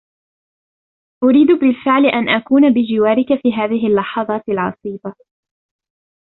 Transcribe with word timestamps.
أريد 1.23 1.47
بالفعل 1.51 2.05
أن 2.05 2.29
أكون 2.29 2.73
بجوارك 2.73 3.41
في 3.41 3.53
هذه 3.53 3.87
اللحظات 3.87 4.43
العصيبة. 4.49 5.13